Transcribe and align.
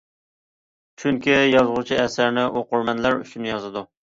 چۈنكى، 1.03 1.35
يازغۇچى 1.49 2.01
ئەسەرنى 2.05 2.47
ئوقۇرمەنلەر 2.49 3.21
ئۈچۈن 3.21 3.49
يازىدۇ. 3.53 3.87